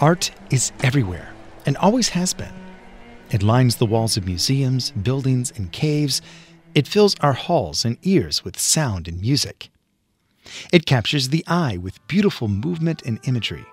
Art 0.00 0.30
is 0.50 0.72
everywhere 0.82 1.30
and 1.66 1.76
always 1.76 2.08
has 2.10 2.32
been. 2.32 2.54
It 3.30 3.42
lines 3.42 3.76
the 3.76 3.84
walls 3.86 4.16
of 4.16 4.24
museums, 4.24 4.92
buildings, 4.92 5.52
and 5.54 5.70
caves. 5.72 6.22
It 6.74 6.88
fills 6.88 7.14
our 7.20 7.34
halls 7.34 7.84
and 7.84 7.98
ears 8.02 8.42
with 8.42 8.58
sound 8.58 9.08
and 9.08 9.20
music. 9.20 9.68
It 10.72 10.86
captures 10.86 11.28
the 11.28 11.44
eye 11.46 11.76
with 11.76 12.06
beautiful 12.08 12.48
movement 12.48 13.02
and 13.04 13.20
imagery. 13.28 13.66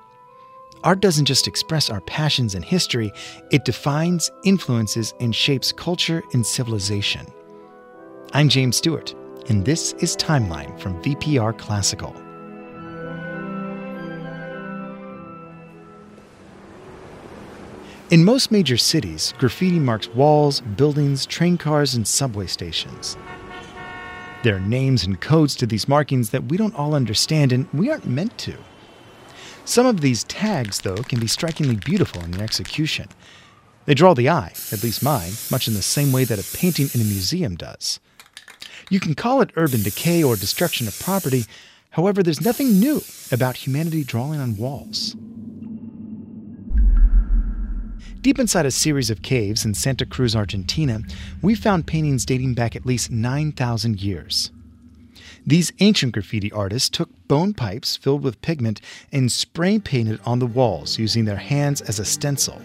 Art 0.83 0.99
doesn't 0.99 1.25
just 1.25 1.47
express 1.47 1.89
our 1.89 2.01
passions 2.01 2.55
and 2.55 2.63
history, 2.63 3.11
it 3.51 3.63
defines, 3.63 4.29
influences, 4.43 5.13
and 5.21 5.33
shapes 5.33 5.71
culture 5.71 6.21
and 6.33 6.45
civilization. 6.45 7.25
I'm 8.33 8.49
James 8.49 8.75
Stewart, 8.75 9.15
and 9.49 9.63
this 9.63 9.93
is 9.93 10.17
Timeline 10.17 10.77
from 10.77 11.01
VPR 11.01 11.57
Classical. 11.57 12.26
In 18.09 18.23
most 18.23 18.51
major 18.51 18.77
cities, 18.77 19.33
graffiti 19.37 19.79
marks 19.79 20.07
walls, 20.07 20.61
buildings, 20.61 21.25
train 21.25 21.57
cars, 21.57 21.93
and 21.93 22.07
subway 22.07 22.47
stations. 22.47 23.17
There 24.43 24.55
are 24.55 24.61
names 24.61 25.03
and 25.03 25.19
codes 25.19 25.55
to 25.57 25.65
these 25.65 25.89
markings 25.89 26.29
that 26.29 26.45
we 26.45 26.55
don't 26.55 26.75
all 26.75 26.95
understand, 26.95 27.51
and 27.51 27.67
we 27.73 27.89
aren't 27.89 28.05
meant 28.05 28.37
to. 28.37 28.55
Some 29.65 29.85
of 29.85 29.99
these 29.99 30.23
tags, 30.23 30.79
though, 30.79 30.95
can 30.95 31.19
be 31.19 31.27
strikingly 31.27 31.75
beautiful 31.75 32.23
in 32.23 32.31
their 32.31 32.45
execution. 32.45 33.09
They 33.85 33.93
draw 33.93 34.13
the 34.13 34.29
eye, 34.29 34.53
at 34.71 34.83
least 34.83 35.03
mine, 35.03 35.33
much 35.51 35.67
in 35.67 35.73
the 35.73 35.81
same 35.81 36.13
way 36.13 36.23
that 36.23 36.39
a 36.39 36.57
painting 36.57 36.87
in 36.93 37.01
a 37.01 37.03
museum 37.03 37.57
does. 37.57 37.99
You 38.89 39.01
can 39.01 39.15
call 39.15 39.41
it 39.41 39.51
urban 39.57 39.83
decay 39.83 40.23
or 40.23 40.37
destruction 40.37 40.87
of 40.87 40.97
property, 40.97 41.43
however, 41.89 42.23
there's 42.23 42.39
nothing 42.39 42.79
new 42.79 43.01
about 43.33 43.57
humanity 43.57 44.05
drawing 44.05 44.39
on 44.39 44.55
walls. 44.55 45.17
Deep 48.21 48.39
inside 48.39 48.65
a 48.65 48.71
series 48.71 49.09
of 49.09 49.21
caves 49.21 49.65
in 49.65 49.73
Santa 49.73 50.05
Cruz, 50.05 50.35
Argentina, 50.35 51.01
we 51.41 51.55
found 51.55 51.87
paintings 51.87 52.25
dating 52.25 52.53
back 52.53 52.75
at 52.75 52.85
least 52.85 53.11
9,000 53.11 54.01
years. 54.01 54.51
These 55.45 55.71
ancient 55.79 56.11
graffiti 56.11 56.51
artists 56.51 56.89
took 56.89 57.09
bone 57.27 57.53
pipes 57.53 57.95
filled 57.95 58.21
with 58.21 58.41
pigment 58.41 58.81
and 59.13 59.31
spray 59.31 59.79
painted 59.79 60.19
on 60.25 60.39
the 60.39 60.45
walls 60.45 60.99
using 60.99 61.25
their 61.25 61.37
hands 61.37 61.81
as 61.81 61.99
a 61.99 62.05
stencil. 62.05 62.61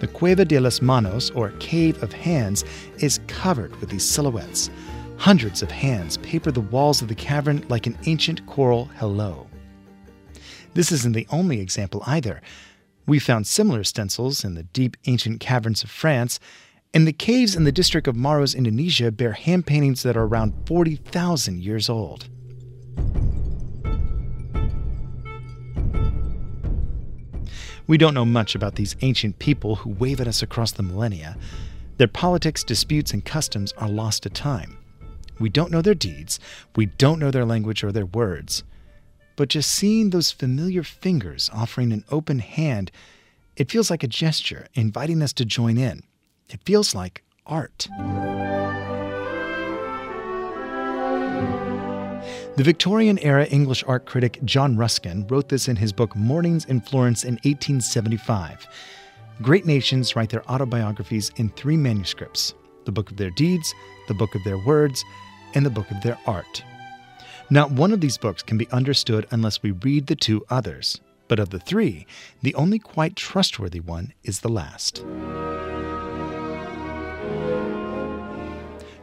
The 0.00 0.08
Cueva 0.12 0.44
de 0.44 0.58
las 0.58 0.82
Manos, 0.82 1.30
or 1.30 1.52
Cave 1.52 2.02
of 2.02 2.12
Hands, 2.12 2.62
is 2.98 3.20
covered 3.28 3.74
with 3.76 3.88
these 3.88 4.04
silhouettes. 4.04 4.70
Hundreds 5.18 5.62
of 5.62 5.70
hands 5.70 6.18
paper 6.18 6.50
the 6.50 6.60
walls 6.60 7.00
of 7.00 7.08
the 7.08 7.14
cavern 7.14 7.64
like 7.68 7.86
an 7.86 7.96
ancient 8.06 8.44
choral 8.46 8.86
hello. 8.96 9.46
This 10.76 10.92
isn't 10.92 11.14
the 11.14 11.26
only 11.30 11.58
example 11.60 12.02
either. 12.06 12.42
We 13.06 13.18
found 13.18 13.46
similar 13.46 13.82
stencils 13.82 14.44
in 14.44 14.56
the 14.56 14.64
deep 14.64 14.98
ancient 15.06 15.40
caverns 15.40 15.82
of 15.82 15.90
France, 15.90 16.38
and 16.92 17.06
the 17.06 17.14
caves 17.14 17.56
in 17.56 17.64
the 17.64 17.72
district 17.72 18.06
of 18.06 18.14
Maros, 18.14 18.54
Indonesia 18.54 19.10
bear 19.10 19.32
hand 19.32 19.64
paintings 19.64 20.02
that 20.02 20.18
are 20.18 20.24
around 20.24 20.52
40,000 20.66 21.62
years 21.62 21.88
old. 21.88 22.28
We 27.86 27.96
don't 27.96 28.12
know 28.12 28.26
much 28.26 28.54
about 28.54 28.74
these 28.74 28.96
ancient 29.00 29.38
people 29.38 29.76
who 29.76 29.88
wave 29.88 30.20
at 30.20 30.28
us 30.28 30.42
across 30.42 30.72
the 30.72 30.82
millennia. 30.82 31.38
Their 31.96 32.06
politics, 32.06 32.62
disputes, 32.62 33.14
and 33.14 33.24
customs 33.24 33.72
are 33.78 33.88
lost 33.88 34.24
to 34.24 34.28
time. 34.28 34.76
We 35.40 35.48
don't 35.48 35.70
know 35.72 35.80
their 35.80 35.94
deeds, 35.94 36.38
we 36.74 36.84
don't 36.84 37.18
know 37.18 37.30
their 37.30 37.46
language 37.46 37.82
or 37.82 37.92
their 37.92 38.04
words 38.04 38.62
but 39.36 39.48
just 39.48 39.70
seeing 39.70 40.10
those 40.10 40.32
familiar 40.32 40.82
fingers 40.82 41.50
offering 41.52 41.92
an 41.92 42.04
open 42.10 42.40
hand, 42.40 42.90
it 43.56 43.70
feels 43.70 43.90
like 43.90 44.02
a 44.02 44.08
gesture 44.08 44.66
inviting 44.74 45.22
us 45.22 45.32
to 45.34 45.44
join 45.44 45.78
in. 45.78 46.02
It 46.48 46.60
feels 46.64 46.94
like 46.94 47.22
art. 47.46 47.88
The 52.56 52.64
Victorian 52.64 53.18
era 53.18 53.44
English 53.46 53.84
art 53.86 54.06
critic 54.06 54.40
John 54.44 54.78
Ruskin 54.78 55.26
wrote 55.26 55.50
this 55.50 55.68
in 55.68 55.76
his 55.76 55.92
book 55.92 56.16
Mornings 56.16 56.64
in 56.64 56.80
Florence 56.80 57.22
in 57.22 57.34
1875. 57.34 58.66
Great 59.42 59.66
nations 59.66 60.16
write 60.16 60.30
their 60.30 60.50
autobiographies 60.50 61.30
in 61.36 61.50
three 61.50 61.76
manuscripts 61.76 62.54
the 62.86 62.92
book 62.92 63.10
of 63.10 63.16
their 63.16 63.30
deeds, 63.30 63.74
the 64.08 64.14
book 64.14 64.34
of 64.34 64.44
their 64.44 64.58
words, 64.58 65.04
and 65.54 65.66
the 65.66 65.70
book 65.70 65.90
of 65.90 66.00
their 66.02 66.18
art. 66.26 66.62
Not 67.48 67.70
one 67.70 67.92
of 67.92 68.00
these 68.00 68.18
books 68.18 68.42
can 68.42 68.58
be 68.58 68.68
understood 68.72 69.28
unless 69.30 69.62
we 69.62 69.70
read 69.70 70.08
the 70.08 70.16
two 70.16 70.44
others. 70.50 71.00
But 71.28 71.38
of 71.38 71.50
the 71.50 71.60
three, 71.60 72.04
the 72.42 72.54
only 72.56 72.80
quite 72.80 73.14
trustworthy 73.14 73.78
one 73.78 74.12
is 74.24 74.40
the 74.40 74.48
last. 74.48 75.04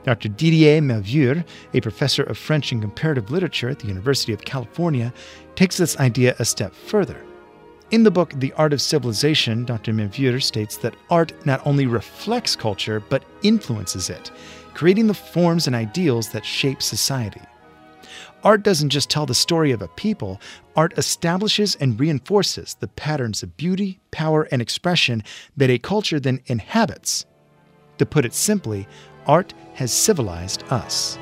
Dr. 0.03 0.27
Didier 0.27 0.81
Maleuvre, 0.81 1.45
a 1.73 1.79
professor 1.79 2.23
of 2.23 2.37
French 2.37 2.73
and 2.73 2.81
comparative 2.81 3.31
literature 3.31 3.69
at 3.69 3.79
the 3.79 3.87
University 3.87 4.33
of 4.33 4.43
California, 4.43 5.13
takes 5.55 5.77
this 5.77 5.97
idea 5.99 6.35
a 6.39 6.43
step 6.43 6.75
further. 6.75 7.23
In 7.91 8.03
the 8.03 8.11
book 8.11 8.33
The 8.35 8.51
Art 8.53 8.73
of 8.73 8.81
Civilization, 8.81 9.63
Dr. 9.63 9.93
Maleuvre 9.93 10.41
states 10.41 10.75
that 10.77 10.97
art 11.09 11.31
not 11.45 11.65
only 11.65 11.85
reflects 11.85 12.57
culture, 12.57 12.99
but 12.99 13.23
influences 13.41 14.09
it, 14.09 14.31
creating 14.73 15.07
the 15.07 15.13
forms 15.13 15.67
and 15.67 15.75
ideals 15.75 16.29
that 16.31 16.45
shape 16.45 16.81
society. 16.81 17.41
Art 18.44 18.63
doesn't 18.63 18.89
just 18.89 19.09
tell 19.09 19.25
the 19.25 19.34
story 19.34 19.72
of 19.72 19.81
a 19.81 19.88
people, 19.89 20.39
art 20.75 20.97
establishes 20.97 21.75
and 21.75 22.00
reinforces 22.00 22.75
the 22.79 22.88
patterns 22.88 23.44
of 23.44 23.57
beauty, 23.57 24.00
power, 24.11 24.47
and 24.51 24.61
expression 24.61 25.23
that 25.57 25.69
a 25.69 25.79
culture 25.79 26.19
then 26.19 26.39
inhabits. 26.47 27.25
To 27.97 28.06
put 28.06 28.25
it 28.25 28.33
simply, 28.33 28.88
art 29.25 29.53
has 29.73 29.94
civilized 29.94 30.63
us. 30.69 31.17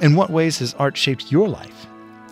In 0.00 0.14
what 0.14 0.30
ways 0.30 0.58
has 0.58 0.74
art 0.74 0.96
shaped 0.96 1.32
your 1.32 1.48
life? 1.48 1.86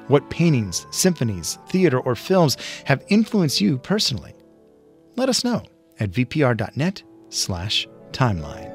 What 0.09 0.29
paintings, 0.29 0.87
symphonies, 0.91 1.59
theater, 1.71 1.99
or 1.99 2.15
films 2.15 2.59
have 2.85 3.03
influenced 3.09 3.63
you 3.63 3.79
personally? 3.79 4.35
Let 5.17 5.31
us 5.31 5.45
know 5.45 5.63
at 5.99 6.11
vpr.net/timeline. 6.11 8.74